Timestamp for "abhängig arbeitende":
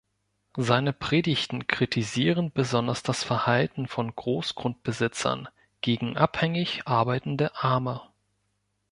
6.17-7.53